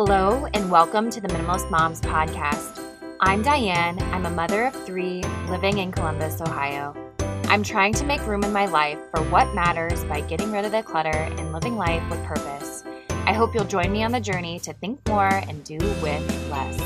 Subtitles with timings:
[0.00, 2.80] Hello, and welcome to the Minimalist Moms podcast.
[3.18, 4.00] I'm Diane.
[4.14, 6.94] I'm a mother of three living in Columbus, Ohio.
[7.46, 10.70] I'm trying to make room in my life for what matters by getting rid of
[10.70, 12.84] the clutter and living life with purpose.
[13.10, 16.76] I hope you'll join me on the journey to think more and do with less.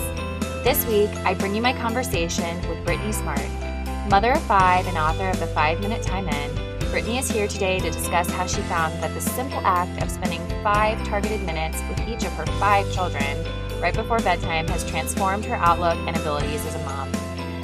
[0.65, 5.29] This week, I bring you my conversation with Brittney Smart, mother of five and author
[5.29, 9.03] of The Five Minute Time In Brittney is here today to discuss how she found
[9.03, 13.47] that the simple act of spending five targeted minutes with each of her five children
[13.81, 17.11] right before bedtime has transformed her outlook and abilities as a mom.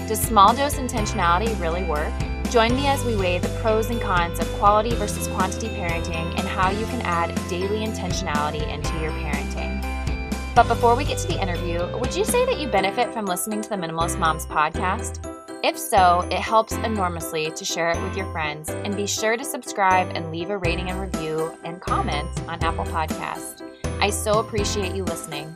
[0.09, 2.11] Does small dose intentionality really work?
[2.51, 6.49] Join me as we weigh the pros and cons of quality versus quantity parenting and
[6.49, 9.85] how you can add daily intentionality into your parenting.
[10.55, 13.61] But before we get to the interview, would you say that you benefit from listening
[13.61, 15.38] to the Minimalist Moms podcast?
[15.65, 19.45] If so, it helps enormously to share it with your friends and be sure to
[19.45, 23.69] subscribe and leave a rating and review and comments on Apple Podcast.
[24.01, 25.53] I so appreciate you listening.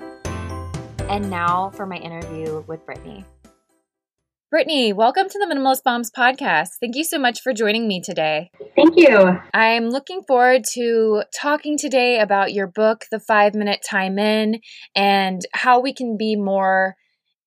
[1.08, 3.24] And now for my interview with Brittney.
[4.52, 6.70] Brittney, welcome to the Minimalist Moms podcast.
[6.80, 8.50] Thank you so much for joining me today.
[8.74, 9.38] Thank you.
[9.55, 14.60] I'm looking forward to talking today about your book, The Five Minute Time In,
[14.96, 16.96] and how we can be more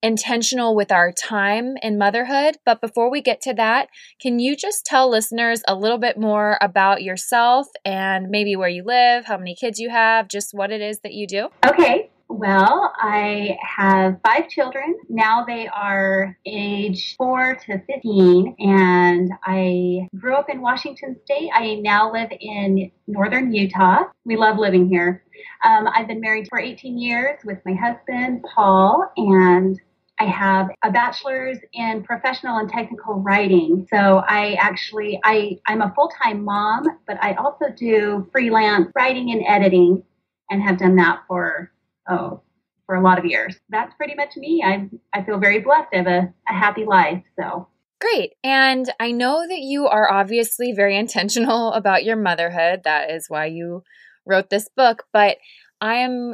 [0.02, 2.58] intentional with our time in motherhood.
[2.66, 3.90] But before we get to that,
[4.22, 8.84] can you just tell listeners a little bit more about yourself and maybe where you
[8.84, 11.50] live, how many kids you have, just what it is that you do?
[11.66, 12.10] Okay.
[12.28, 14.98] Well, I have five children.
[15.10, 21.52] Now they are age four to 15, and I grew up in Washington State.
[21.54, 24.06] I now live in northern Utah.
[24.26, 25.24] We love living here.
[25.64, 29.80] Um, I've been married for 18 years with my husband, Paul, and
[30.20, 33.86] I have a bachelor's in professional and technical writing.
[33.94, 39.44] So I actually I I'm a full-time mom, but I also do freelance writing and
[39.48, 40.04] editing
[40.50, 41.72] and have done that for
[42.10, 42.42] oh
[42.86, 43.56] for a lot of years.
[43.70, 44.64] That's pretty much me.
[44.64, 45.90] I I feel very blessed.
[45.94, 47.24] I have a, a happy life.
[47.40, 47.68] So
[48.02, 48.34] Great.
[48.44, 52.82] And I know that you are obviously very intentional about your motherhood.
[52.84, 53.84] That is why you
[54.26, 55.38] wrote this book, but
[55.82, 56.34] I am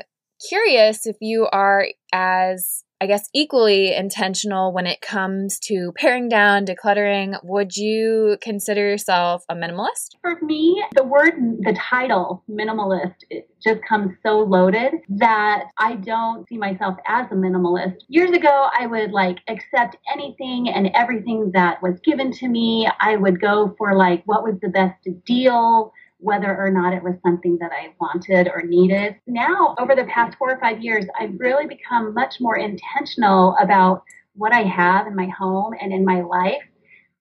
[0.50, 6.67] curious if you are as I guess, equally intentional when it comes to paring down,
[6.67, 7.35] decluttering.
[7.44, 10.17] Would you consider yourself a minimalist?
[10.22, 13.16] For me, the word, the title, minimalist,
[13.63, 17.95] just comes so loaded that I don't see myself as a minimalist.
[18.07, 22.88] Years ago, I would like accept anything and everything that was given to me.
[23.00, 25.91] I would go for like what was the best deal
[26.22, 29.16] whether or not it was something that I wanted or needed.
[29.26, 34.04] Now, over the past four or five years, I've really become much more intentional about
[34.34, 36.62] what I have in my home and in my life.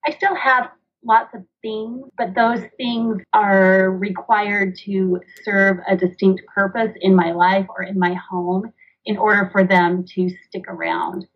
[0.06, 0.70] I still have
[1.02, 7.32] lots of things, but those things are required to serve a distinct purpose in my
[7.32, 8.70] life or in my home
[9.06, 11.26] in order for them to stick around.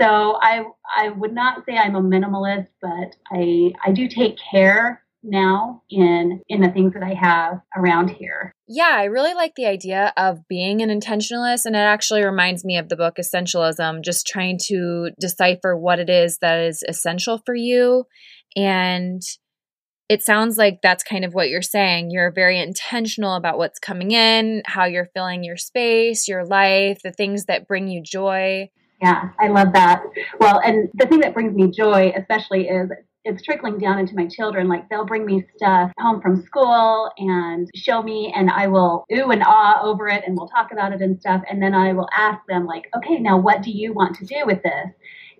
[0.00, 0.64] So I
[0.96, 6.40] I would not say I'm a minimalist, but I I do take care now in
[6.48, 8.52] in the things that I have around here.
[8.66, 12.76] Yeah, I really like the idea of being an intentionalist and it actually reminds me
[12.78, 17.54] of the book Essentialism, just trying to decipher what it is that is essential for
[17.54, 18.04] you
[18.56, 19.22] and
[20.08, 22.10] it sounds like that's kind of what you're saying.
[22.10, 27.12] You're very intentional about what's coming in, how you're filling your space, your life, the
[27.12, 28.70] things that bring you joy.
[29.02, 30.02] Yeah, I love that.
[30.40, 32.90] Well, and the thing that brings me joy, especially, is
[33.28, 34.68] it's trickling down into my children.
[34.68, 39.30] Like they'll bring me stuff home from school and show me, and I will ooh
[39.30, 41.42] and ah over it, and we'll talk about it and stuff.
[41.48, 44.42] And then I will ask them, like, okay, now what do you want to do
[44.46, 44.88] with this?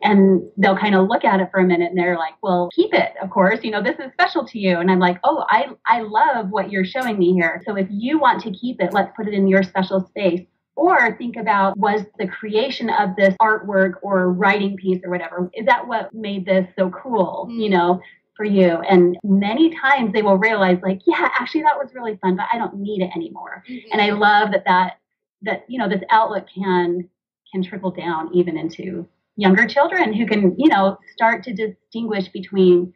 [0.01, 2.95] And they'll kind of look at it for a minute and they're like, well, keep
[2.95, 3.61] it, of course.
[3.65, 4.79] You know, this is special to you.
[4.79, 7.61] And I'm like, oh, I, I love what you're showing me here.
[7.67, 10.47] So if you want to keep it, let's put it in your special space.
[10.79, 15.67] Or think about was the creation of this artwork or writing piece or whatever, is
[15.67, 17.61] that what made this so cool, mm.
[17.61, 18.01] you know,
[18.37, 18.77] for you?
[18.89, 22.59] And many times they will realize, like, yeah, actually that was really fun, but I
[22.59, 23.65] don't need it anymore.
[23.69, 23.89] Mm-hmm.
[23.91, 24.99] And I love that that
[25.43, 27.09] that you know this outlook can
[27.53, 29.05] can trickle down even into
[29.35, 32.93] younger children who can you know start to distinguish between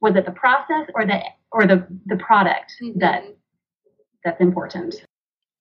[0.00, 1.20] was it the process or the
[1.52, 2.98] or the the product mm-hmm.
[2.98, 3.22] that
[4.24, 5.04] that's important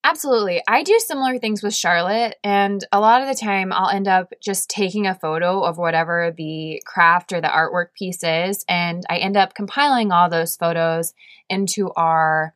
[0.05, 0.61] Absolutely.
[0.67, 4.33] I do similar things with Charlotte, and a lot of the time I'll end up
[4.41, 9.17] just taking a photo of whatever the craft or the artwork piece is, and I
[9.17, 11.13] end up compiling all those photos
[11.50, 12.53] into our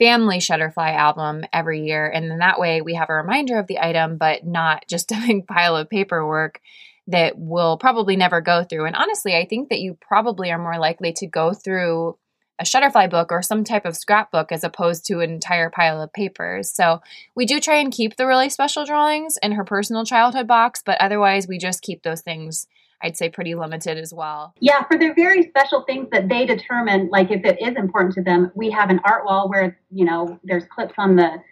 [0.00, 2.08] family Shutterfly album every year.
[2.08, 5.22] And then that way we have a reminder of the item, but not just a
[5.24, 6.60] big pile of paperwork
[7.06, 8.86] that we'll probably never go through.
[8.86, 12.16] And honestly, I think that you probably are more likely to go through
[12.60, 16.12] a Shutterfly book or some type of scrapbook as opposed to an entire pile of
[16.12, 16.70] papers.
[16.70, 17.00] So
[17.34, 21.00] we do try and keep the really special drawings in her personal childhood box, but
[21.00, 22.66] otherwise we just keep those things
[23.02, 24.54] I'd say pretty limited as well.
[24.60, 28.22] Yeah, for the very special things that they determine, like if it is important to
[28.22, 31.42] them, we have an art wall where you know there's clips on the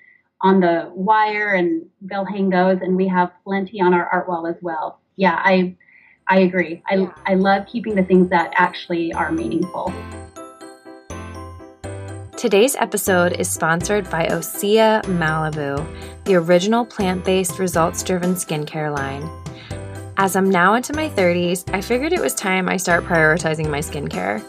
[0.42, 4.46] on the wire, and they'll hang those, and we have plenty on our art wall
[4.46, 5.00] as well.
[5.16, 5.74] Yeah, I
[6.28, 6.82] I agree.
[6.86, 7.10] I.
[7.24, 9.90] I love keeping the things that actually are meaningful.
[12.38, 15.84] Today's episode is sponsored by Osea Malibu,
[16.22, 19.28] the original plant based, results driven skincare line.
[20.18, 23.80] As I'm now into my 30s, I figured it was time I start prioritizing my
[23.80, 24.40] skincare.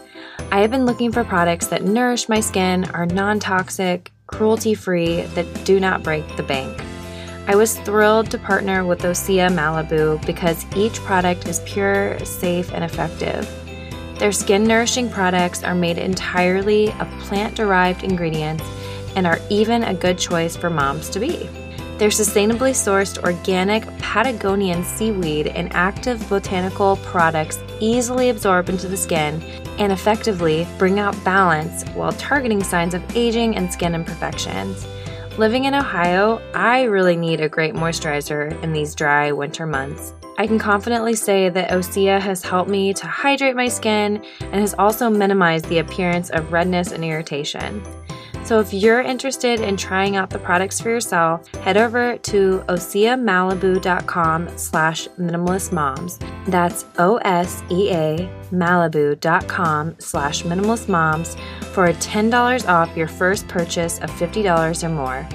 [0.52, 5.22] I have been looking for products that nourish my skin, are non toxic, cruelty free,
[5.22, 6.80] that do not break the bank.
[7.48, 12.84] I was thrilled to partner with Osea Malibu because each product is pure, safe, and
[12.84, 13.48] effective.
[14.20, 18.62] Their skin nourishing products are made entirely of plant derived ingredients
[19.16, 21.48] and are even a good choice for moms to be.
[21.96, 29.40] Their sustainably sourced organic Patagonian seaweed and active botanical products easily absorb into the skin
[29.78, 34.86] and effectively bring out balance while targeting signs of aging and skin imperfections.
[35.38, 40.12] Living in Ohio, I really need a great moisturizer in these dry winter months.
[40.40, 44.72] I can confidently say that Osea has helped me to hydrate my skin and has
[44.78, 47.84] also minimized the appearance of redness and irritation.
[48.44, 54.56] So if you're interested in trying out the products for yourself, head over to oseamalibu.com
[54.56, 56.46] slash minimalistmoms.
[56.46, 61.38] That's O-S-E-A malibu.com slash minimalistmoms
[61.74, 65.28] for a $10 off your first purchase of $50 or more.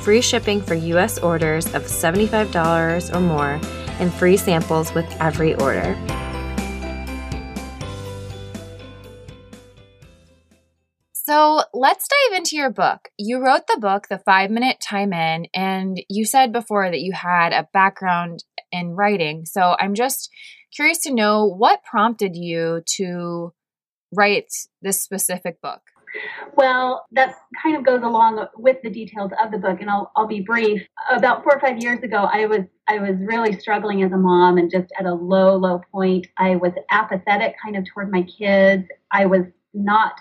[0.00, 1.18] Free shipping for U.S.
[1.18, 3.60] orders of $75 or more
[4.00, 5.96] and free samples with every order.
[11.12, 13.08] So let's dive into your book.
[13.18, 17.12] You wrote the book, The Five Minute Time In, and you said before that you
[17.12, 19.46] had a background in writing.
[19.46, 20.30] So I'm just
[20.74, 23.54] curious to know what prompted you to
[24.12, 24.48] write
[24.82, 25.80] this specific book.
[26.56, 30.28] Well, that kind of goes along with the details of the book, and I'll, I'll
[30.28, 30.86] be brief.
[31.10, 34.58] About four or five years ago, I was I was really struggling as a mom
[34.58, 36.26] and just at a low, low point.
[36.38, 38.86] I was apathetic kind of toward my kids.
[39.10, 39.42] I was
[39.72, 40.12] not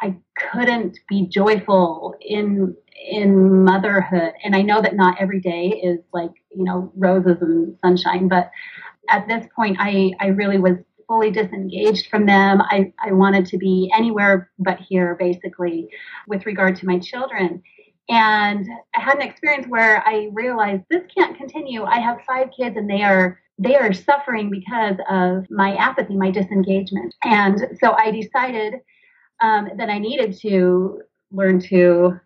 [0.00, 2.74] I couldn't be joyful in
[3.10, 4.32] in motherhood.
[4.44, 8.50] And I know that not every day is like, you know, roses and sunshine, but
[9.08, 10.76] at this point I, I really was
[11.06, 12.62] fully disengaged from them.
[12.62, 15.88] I, I wanted to be anywhere but here, basically,
[16.26, 17.62] with regard to my children.
[18.08, 21.84] And I had an experience where I realized this can't continue.
[21.84, 26.30] I have five kids and they are they are suffering because of my apathy, my
[26.30, 27.14] disengagement.
[27.22, 28.80] And so I decided
[29.40, 32.18] um, that I needed to learn to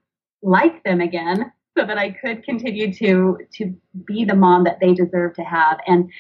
[0.43, 3.75] like them again so that I could continue to to
[4.07, 5.79] be the mom that they deserve to have.
[5.87, 6.11] And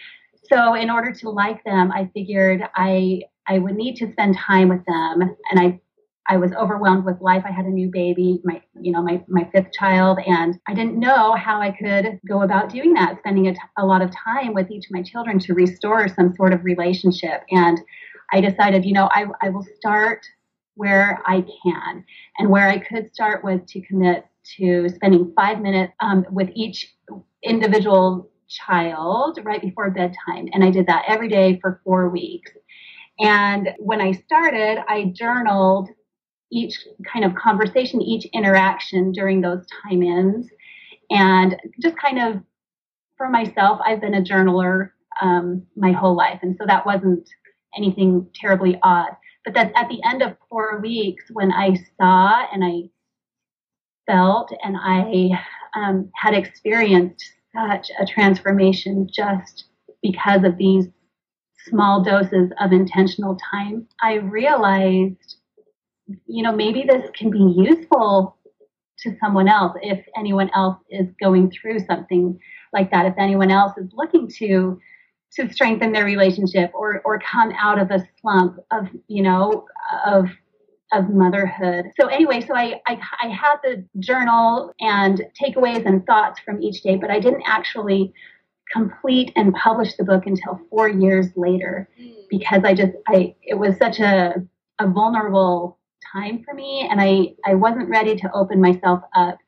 [0.50, 4.68] so in order to like them, I figured I I would need to spend time
[4.68, 5.80] with them and I
[6.28, 7.44] I was overwhelmed with life.
[7.46, 10.98] I had a new baby, my you know my my fifth child, and I didn't
[10.98, 14.52] know how I could go about doing that, spending a, t- a lot of time
[14.54, 17.42] with each of my children to restore some sort of relationship.
[17.50, 17.80] And
[18.32, 20.26] I decided, you know, I I will start
[20.78, 22.04] where I can.
[22.38, 24.24] And where I could start was to commit
[24.56, 26.94] to spending five minutes um, with each
[27.42, 30.48] individual child right before bedtime.
[30.52, 32.52] And I did that every day for four weeks.
[33.18, 35.90] And when I started, I journaled
[36.50, 36.78] each
[37.10, 40.48] kind of conversation, each interaction during those time ins.
[41.10, 42.42] And just kind of
[43.16, 44.90] for myself, I've been a journaler
[45.20, 46.40] um, my whole life.
[46.42, 47.28] And so that wasn't
[47.76, 49.10] anything terribly odd.
[49.44, 52.90] But that at the end of four weeks, when I saw and I
[54.06, 55.30] felt and I
[55.74, 57.24] um, had experienced
[57.54, 59.64] such a transformation just
[60.02, 60.86] because of these
[61.66, 65.36] small doses of intentional time, I realized,
[66.26, 68.36] you know, maybe this can be useful
[69.00, 72.38] to someone else if anyone else is going through something
[72.72, 74.80] like that, if anyone else is looking to
[75.30, 79.66] to strengthen their relationship or or come out of a slump of you know
[80.06, 80.26] of
[80.92, 81.86] of motherhood.
[82.00, 86.82] So anyway, so I, I, I had the journal and takeaways and thoughts from each
[86.82, 88.12] day, but I didn't actually
[88.72, 92.08] complete and publish the book until four years later hmm.
[92.30, 94.34] because I just I it was such a
[94.78, 95.77] a vulnerable
[96.12, 99.38] time for me and I I wasn't ready to open myself up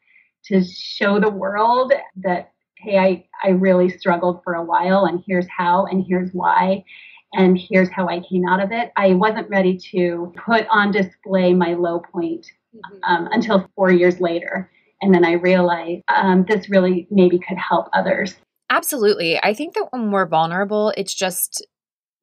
[0.47, 5.47] to show the world that hey, I, I really struggled for a while and here's
[5.55, 6.85] how and here's why.
[7.33, 8.91] and here's how I came out of it.
[8.97, 12.99] I wasn't ready to put on display my low point mm-hmm.
[13.05, 14.71] um, until four years later.
[15.03, 18.35] And then I realized um, this really maybe could help others.
[18.69, 19.41] Absolutely.
[19.43, 21.67] I think that when we're vulnerable, it's just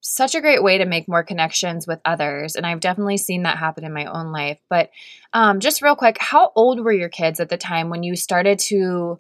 [0.08, 2.56] such a great way to make more connections with others.
[2.56, 4.60] And I've definitely seen that happen in my own life.
[4.70, 4.90] But
[5.34, 8.60] um, just real quick, how old were your kids at the time when you started
[8.60, 9.20] to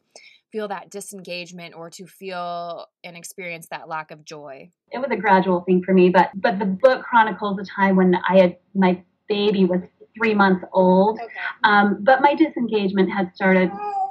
[0.51, 4.72] feel that disengagement or to feel and experience that lack of joy?
[4.91, 8.15] It was a gradual thing for me, but but the book chronicles a time when
[8.27, 9.82] I had my baby was
[10.17, 11.20] three months old.
[11.20, 11.34] Okay.
[11.63, 13.70] Um, but my disengagement had started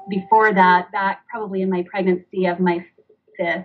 [0.09, 2.85] before that, back probably in my pregnancy of my
[3.37, 3.64] fifth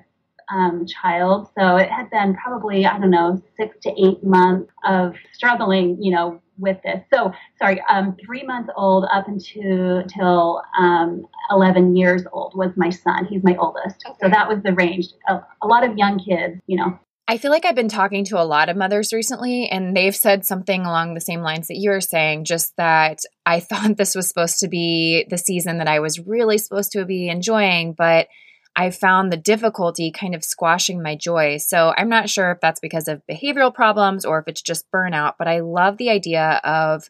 [0.54, 1.50] um, child.
[1.58, 6.12] So it had been probably, I don't know, six to eight months of struggling, you
[6.12, 7.02] know, with this.
[7.14, 12.90] So, sorry, um, three months old up until till um, 11 years old was my
[12.90, 13.26] son.
[13.26, 14.04] He's my oldest.
[14.06, 14.16] Okay.
[14.22, 15.08] So that was the range.
[15.28, 17.00] A, a lot of young kids, you know.
[17.28, 20.46] I feel like I've been talking to a lot of mothers recently, and they've said
[20.46, 24.28] something along the same lines that you were saying, just that I thought this was
[24.28, 28.28] supposed to be the season that I was really supposed to be enjoying, but
[28.76, 31.58] I found the difficulty kind of squashing my joy.
[31.58, 35.34] So I'm not sure if that's because of behavioral problems or if it's just burnout,
[35.38, 37.10] but I love the idea of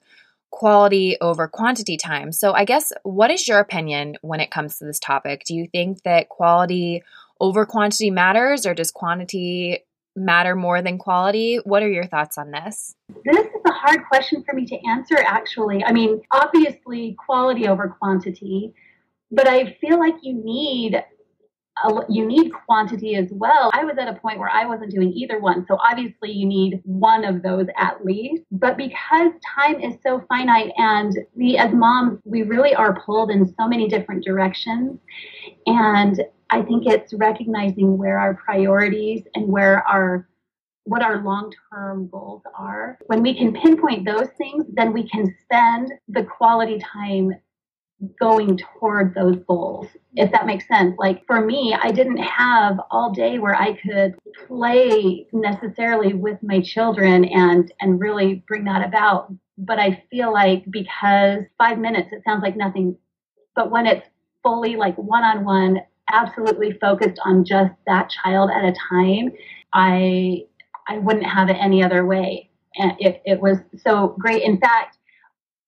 [0.49, 2.31] quality over quantity time.
[2.31, 5.43] So I guess what is your opinion when it comes to this topic?
[5.45, 7.03] Do you think that quality
[7.39, 11.59] over quantity matters or does quantity matter more than quality?
[11.63, 12.95] What are your thoughts on this?
[13.23, 15.83] This is a hard question for me to answer actually.
[15.83, 18.73] I mean, obviously quality over quantity,
[19.31, 21.01] but I feel like you need
[22.09, 23.71] you need quantity as well.
[23.73, 25.65] I was at a point where I wasn't doing either one.
[25.67, 28.43] So obviously you need one of those at least.
[28.51, 33.53] But because time is so finite and we as moms, we really are pulled in
[33.59, 34.99] so many different directions.
[35.65, 40.27] And I think it's recognizing where our priorities and where our
[40.85, 42.97] what our long-term goals are.
[43.05, 47.33] When we can pinpoint those things, then we can spend the quality time
[48.19, 50.95] going toward those goals, if that makes sense.
[50.97, 54.15] Like for me, I didn't have all day where I could
[54.47, 59.33] play necessarily with my children and and really bring that about.
[59.57, 62.97] But I feel like because five minutes, it sounds like nothing,
[63.55, 64.07] but when it's
[64.43, 65.81] fully like one on one,
[66.11, 69.31] absolutely focused on just that child at a time,
[69.73, 70.45] I
[70.87, 72.49] I wouldn't have it any other way.
[72.75, 74.43] And it, it was so great.
[74.43, 74.97] In fact,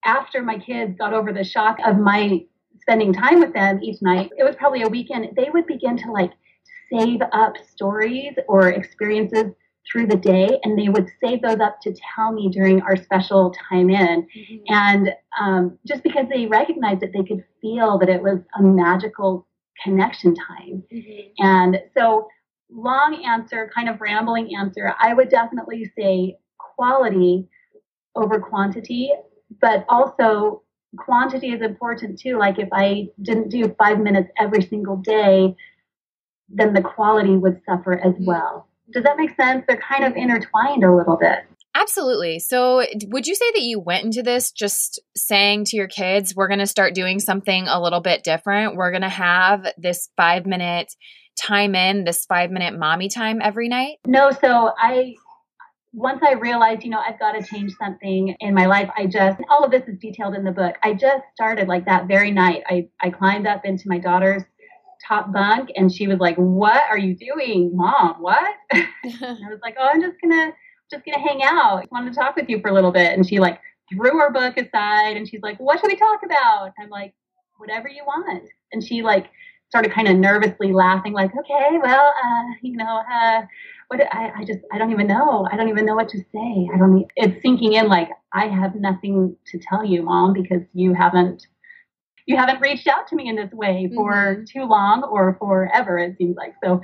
[0.05, 2.45] after my kids got over the shock of my
[2.81, 6.11] spending time with them each night, it was probably a weekend, they would begin to
[6.11, 6.31] like
[6.91, 9.53] save up stories or experiences
[9.91, 13.53] through the day and they would save those up to tell me during our special
[13.69, 14.55] time in mm-hmm.
[14.67, 19.45] and um, just because they recognized that they could feel that it was a magical
[19.83, 21.45] connection time mm-hmm.
[21.45, 22.27] and so
[22.69, 27.45] long answer kind of rambling answer i would definitely say quality
[28.15, 29.11] over quantity
[29.61, 30.61] but also
[30.97, 32.37] quantity is important too.
[32.37, 35.55] Like if I didn't do five minutes every single day,
[36.49, 38.25] then the quality would suffer as mm-hmm.
[38.25, 38.67] well.
[38.91, 39.63] Does that make sense?
[39.67, 41.39] They're kind of intertwined a little bit.
[41.75, 42.37] Absolutely.
[42.37, 46.47] So, would you say that you went into this just saying to your kids, we're
[46.47, 48.75] going to start doing something a little bit different?
[48.75, 50.93] We're going to have this five minute
[51.35, 53.97] time in, this five minute mommy time every night?
[54.05, 54.29] No.
[54.29, 55.15] So, I
[55.93, 59.39] once I realized, you know, I've got to change something in my life, I just,
[59.49, 60.75] all of this is detailed in the book.
[60.81, 62.63] I just started like that very night.
[62.67, 64.41] I, I climbed up into my daughter's
[65.07, 68.15] top bunk and she was like, what are you doing, mom?
[68.19, 68.53] What?
[68.73, 68.87] I
[69.21, 70.51] was like, oh, I'm just going to,
[70.89, 71.83] just going to hang out.
[71.83, 73.13] I wanted to talk with you for a little bit.
[73.13, 73.59] And she like
[73.91, 76.71] threw her book aside and she's like, what should we talk about?
[76.79, 77.13] I'm like,
[77.57, 78.49] whatever you want.
[78.71, 79.29] And she like
[79.69, 83.41] started kind of nervously laughing, like, okay, well, uh, you know, uh,
[83.87, 85.47] what I, I just I don't even know.
[85.51, 86.69] I don't even know what to say.
[86.73, 87.05] I don't.
[87.15, 91.47] It's sinking in like I have nothing to tell you, mom, because you haven't
[92.25, 94.43] you haven't reached out to me in this way for mm-hmm.
[94.45, 95.97] too long or forever.
[95.97, 96.81] It seems like so.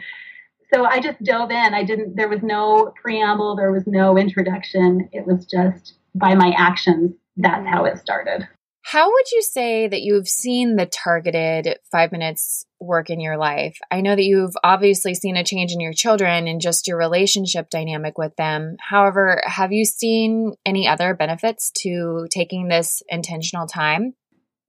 [0.74, 1.74] So I just dove in.
[1.74, 2.16] I didn't.
[2.16, 3.56] There was no preamble.
[3.56, 5.10] There was no introduction.
[5.12, 7.14] It was just by my actions.
[7.38, 8.48] That's how it started.
[8.92, 13.78] How would you say that you've seen the targeted five minutes work in your life?
[13.92, 17.70] I know that you've obviously seen a change in your children and just your relationship
[17.70, 18.78] dynamic with them.
[18.80, 24.16] However, have you seen any other benefits to taking this intentional time?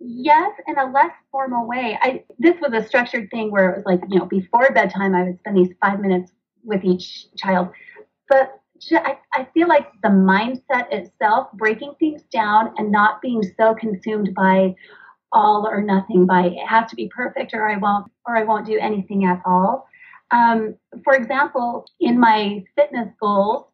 [0.01, 1.99] Yes, in a less formal way.
[1.99, 5.23] I this was a structured thing where it was like, you know, before bedtime I
[5.23, 6.31] would spend these five minutes
[6.63, 7.71] with each child.
[8.29, 8.60] But
[9.35, 14.75] I, feel like the mindset itself, breaking things down and not being so consumed by
[15.33, 18.67] all or nothing, by it has to be perfect or I won't or I won't
[18.67, 19.87] do anything at all.
[20.31, 23.67] Um, for example, in my fitness goals,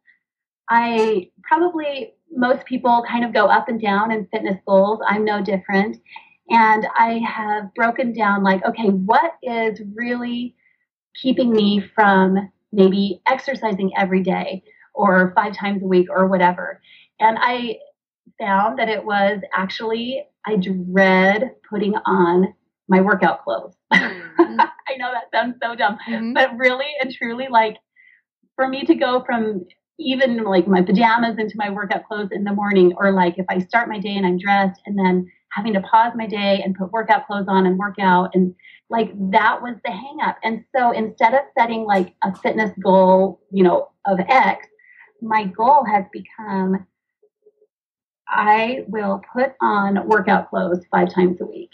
[0.68, 5.00] I probably most people kind of go up and down in fitness goals.
[5.06, 5.98] I'm no different.
[6.48, 10.54] And I have broken down like, okay, what is really
[11.20, 14.62] keeping me from maybe exercising every day
[14.96, 16.80] or five times a week or whatever?
[17.20, 17.78] And I
[18.40, 22.54] found that it was actually, I dread putting on
[22.88, 23.74] my workout clothes.
[23.92, 24.60] Mm-hmm.
[24.60, 26.32] I know that sounds so dumb, mm-hmm.
[26.32, 27.76] but really and truly, like
[28.54, 29.64] for me to go from
[29.98, 33.58] even like my pajamas into my workout clothes in the morning, or like if I
[33.58, 36.92] start my day and I'm dressed and then having to pause my day and put
[36.92, 38.54] workout clothes on and work out and
[38.90, 40.36] like that was the hang up.
[40.44, 44.66] And so instead of setting like a fitness goal, you know, of X,
[45.20, 46.86] my goal has become
[48.28, 51.70] I will put on workout clothes five times a week.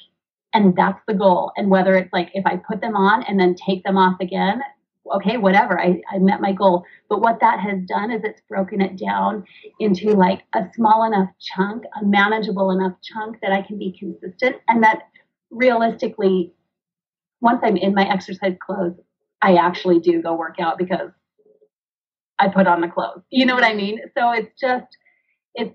[0.55, 1.53] And that's the goal.
[1.57, 4.61] And whether it's like if I put them on and then take them off again,
[5.15, 6.85] okay, whatever, I, I met my goal.
[7.09, 9.45] But what that has done is it's broken it down
[9.81, 14.57] into like a small enough chunk, a manageable enough chunk that I can be consistent
[14.69, 15.09] and that
[15.51, 16.53] realistically,
[17.41, 19.01] once I'm in my exercise clothes,
[19.41, 21.11] I actually do go work out because
[22.43, 23.23] I put on the clothes.
[23.31, 24.01] You know what I mean?
[24.19, 24.87] So it's just,
[25.55, 25.75] it's,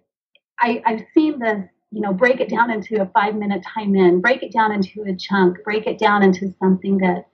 [0.59, 4.21] I, I've seen this, you know, break it down into a five minute time in,
[4.21, 7.25] break it down into a chunk, break it down into something that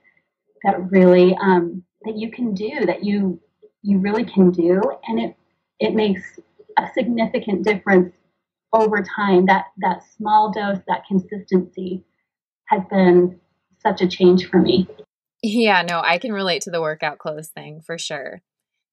[0.64, 3.40] that really um, that you can do that you
[3.82, 5.36] you really can do and it
[5.78, 6.38] it makes
[6.78, 8.14] a significant difference
[8.72, 12.02] over time that that small dose that consistency
[12.66, 13.38] has been
[13.80, 14.88] such a change for me
[15.42, 18.42] yeah no i can relate to the workout clothes thing for sure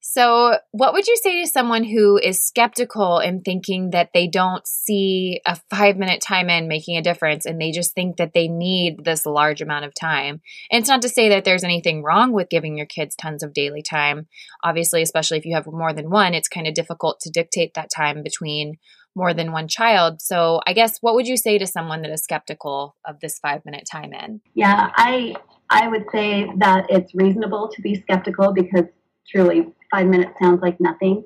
[0.03, 4.65] so, what would you say to someone who is skeptical and thinking that they don't
[4.65, 8.47] see a five minute time in making a difference and they just think that they
[8.47, 10.41] need this large amount of time?
[10.71, 13.53] And it's not to say that there's anything wrong with giving your kids tons of
[13.53, 14.25] daily time.
[14.63, 17.91] Obviously, especially if you have more than one, it's kind of difficult to dictate that
[17.95, 18.79] time between
[19.13, 20.19] more than one child.
[20.19, 23.63] So, I guess what would you say to someone that is skeptical of this five
[23.65, 24.41] minute time in?
[24.55, 25.35] Yeah, I
[25.69, 28.85] I would say that it's reasonable to be skeptical because
[29.29, 31.23] truly five minutes sounds like nothing,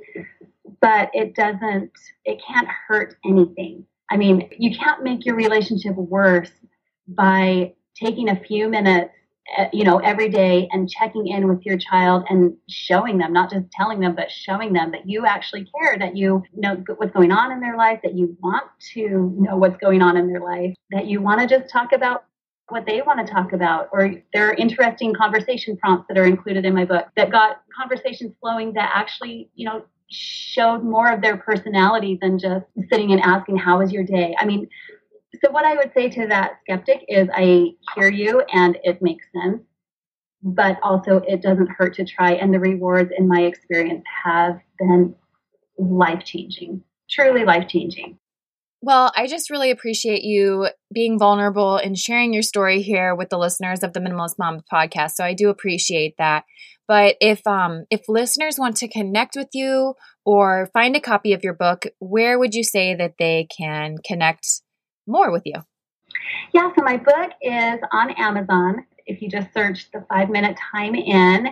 [0.82, 1.92] but it doesn't,
[2.26, 3.86] it can't hurt anything.
[4.10, 6.52] I mean, you can't make your relationship worse
[7.08, 9.12] by taking a few minutes
[9.58, 13.50] eh, you know every day and checking in with your child and showing them not
[13.50, 17.32] just telling them but showing them that you actually care that you know what's going
[17.32, 20.74] on in their life that you want to know what's going on in their life
[20.92, 22.26] that you want to just talk about
[22.70, 26.66] what they want to talk about, or there are interesting conversation prompts that are included
[26.66, 31.38] in my book that got conversations flowing that actually, you know, showed more of their
[31.38, 34.36] personality than just sitting and asking, How was your day?
[34.40, 34.68] I mean,
[35.44, 39.26] so what I would say to that skeptic is I hear you and it makes
[39.34, 39.62] sense,
[40.42, 42.34] but also it doesn't hurt to try.
[42.34, 45.14] And the rewards, in my experience, have been
[45.78, 48.18] life changing, truly life changing.
[48.86, 53.38] Well, I just really appreciate you being vulnerable and sharing your story here with the
[53.40, 55.14] listeners of the Minimalist Mom podcast.
[55.14, 56.44] So I do appreciate that.
[56.88, 61.44] But if um if listeners want to connect with you or find a copy of
[61.44, 64.46] your book, where would you say that they can connect
[65.08, 65.64] more with you?
[66.54, 68.86] Yeah, so my book is on Amazon.
[69.08, 71.48] If you just search the 5 minute time in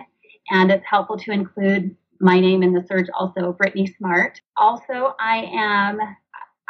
[0.50, 4.40] and it's helpful to include my name in the search also Brittney Smart.
[4.56, 5.98] Also, I am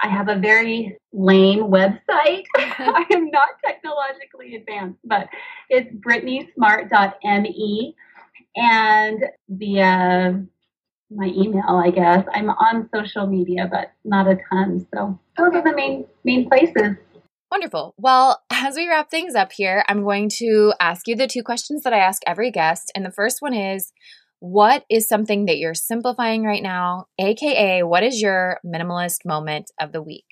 [0.05, 2.45] I have a very lame website.
[2.57, 5.29] I am not technologically advanced, but
[5.71, 7.97] it's brittnysmart.me
[8.55, 10.45] and via
[11.11, 12.27] my email, I guess.
[12.35, 14.87] I'm on social media, but not a ton.
[14.95, 16.99] So those are the main main places.
[17.51, 17.95] Wonderful.
[17.97, 21.83] Well, as we wrap things up here, I'm going to ask you the two questions
[21.85, 22.93] that I ask every guest.
[22.95, 23.91] And the first one is
[24.41, 27.07] what is something that you're simplifying right now?
[27.19, 30.25] AKA, what is your minimalist moment of the week?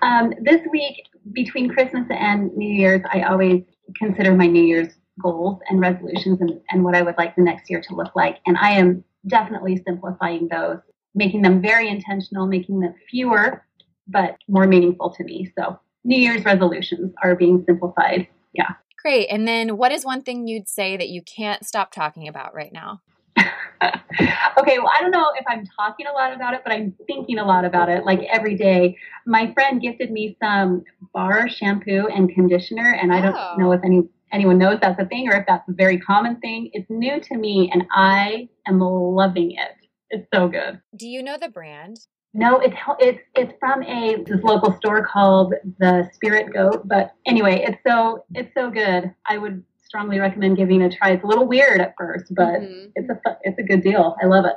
[0.00, 3.62] Um, this week, between Christmas and New Year's, I always
[3.96, 7.70] consider my New Year's goals and resolutions and, and what I would like the next
[7.70, 8.38] year to look like.
[8.46, 10.78] And I am definitely simplifying those,
[11.14, 13.64] making them very intentional, making them fewer,
[14.08, 15.52] but more meaningful to me.
[15.56, 18.26] So, New Year's resolutions are being simplified.
[18.54, 18.70] Yeah.
[19.02, 19.26] Great.
[19.26, 22.72] And then what is one thing you'd say that you can't stop talking about right
[22.72, 23.00] now?
[23.38, 27.38] okay, well, I don't know if I'm talking a lot about it, but I'm thinking
[27.38, 28.96] a lot about it like every day.
[29.26, 33.56] My friend gifted me some bar shampoo and conditioner, and I don't oh.
[33.58, 36.70] know if any anyone knows that's a thing or if that's a very common thing.
[36.72, 39.76] It's new to me, and I am loving it.
[40.10, 40.80] It's so good.
[40.94, 41.98] Do you know the brand?
[42.34, 46.88] No, it's it's it's from a this local store called the Spirit Goat.
[46.88, 49.14] But anyway, it's so it's so good.
[49.26, 51.10] I would strongly recommend giving it a try.
[51.10, 52.88] It's a little weird at first, but mm-hmm.
[52.94, 54.16] it's a it's a good deal.
[54.22, 54.54] I love it.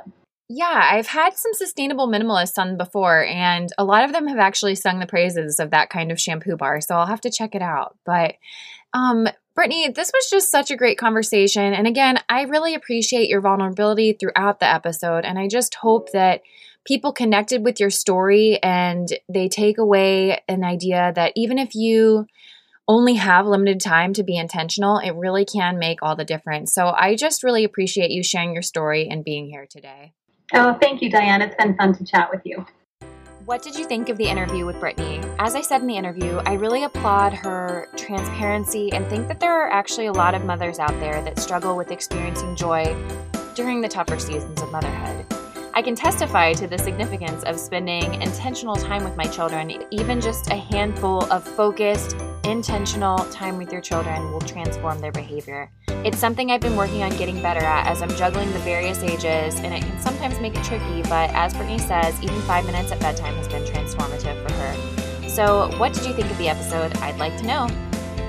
[0.48, 4.76] Yeah, I've had some sustainable minimalists on before, and a lot of them have actually
[4.76, 6.80] sung the praises of that kind of shampoo bar.
[6.80, 7.96] So I'll have to check it out.
[8.06, 8.36] But
[8.94, 11.74] um, Brittney, this was just such a great conversation.
[11.74, 15.24] And again, I really appreciate your vulnerability throughout the episode.
[15.24, 16.42] And I just hope that
[16.86, 22.26] people connected with your story and they take away an idea that even if you
[22.88, 26.72] only have limited time to be intentional, it really can make all the difference.
[26.72, 30.12] So I just really appreciate you sharing your story and being here today.
[30.54, 31.42] Oh, thank you, Diane.
[31.42, 32.64] It's been fun to chat with you.
[33.44, 35.24] What did you think of the interview with Brittney?
[35.38, 39.52] As I said in the interview, I really applaud her transparency and think that there
[39.52, 42.96] are actually a lot of mothers out there that struggle with experiencing joy
[43.54, 45.45] during the tougher seasons of motherhood.
[45.76, 49.84] I can testify to the significance of spending intentional time with my children.
[49.90, 55.70] Even just a handful of focused, intentional time with your children will transform their behavior.
[55.88, 59.56] It's something I've been working on getting better at as I'm juggling the various ages,
[59.56, 62.98] and it can sometimes make it tricky, but as Brittney says, even five minutes at
[63.00, 65.28] bedtime has been transformative for her.
[65.28, 66.96] So, what did you think of the episode?
[67.02, 67.68] I'd like to know.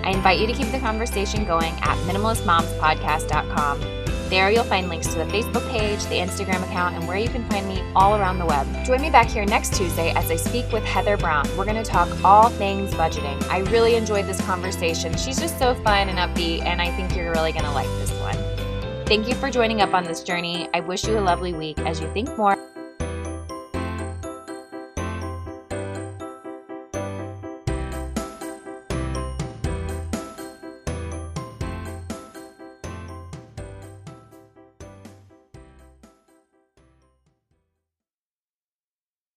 [0.04, 3.97] I invite you to keep the conversation going at minimalistmomspodcast.com.
[4.30, 7.48] There you'll find links to the Facebook page, the Instagram account, and where you can
[7.50, 8.68] find me all around the web.
[8.86, 11.48] Join me back here next Tuesday as I speak with Heather Brown.
[11.58, 13.42] We're going to talk all things budgeting.
[13.50, 15.16] I really enjoyed this conversation.
[15.16, 18.12] She's just so fun and upbeat, and I think you're really going to like this
[18.20, 18.36] one.
[19.06, 20.68] Thank you for joining up on this journey.
[20.74, 22.58] I wish you a lovely week as you think more